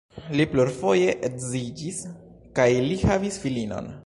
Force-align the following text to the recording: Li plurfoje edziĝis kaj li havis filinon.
Li 0.37 0.45
plurfoje 0.53 1.13
edziĝis 1.29 2.01
kaj 2.61 2.69
li 2.89 3.01
havis 3.07 3.43
filinon. 3.47 3.97